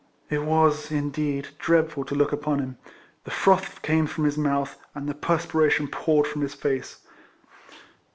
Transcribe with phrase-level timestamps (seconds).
[0.31, 2.77] It was, indeed, dreadful to look upon him;
[3.23, 7.01] the froth came from his mouth, and the perspiration poured from his face.